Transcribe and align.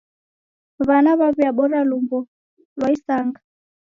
W'ana 0.87 1.11
w'aw'iabora 1.19 1.79
lumbo 1.89 2.17
klwa 2.71 2.87
isanga. 2.95 3.39